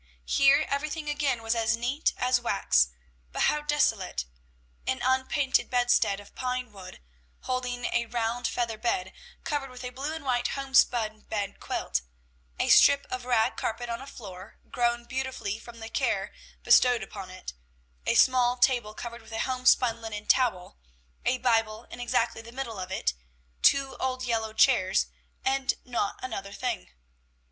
[0.25, 2.89] Here everything again was as neat as wax,
[3.31, 4.25] but how desolate!
[4.87, 6.99] An unpainted bedstead of pine wood,
[7.41, 12.01] holding a round feather bed covered with a blue and white homespun bed quilt;
[12.59, 16.33] a strip of rag carpet on a floor grown beautiful from the care
[16.63, 17.53] bestowed upon it;
[18.07, 20.79] a small table covered with a homespun linen towel,
[21.25, 23.13] a Bible in exactly the middle of it;
[23.61, 25.05] two old yellow chairs,
[25.45, 26.89] and not another thing.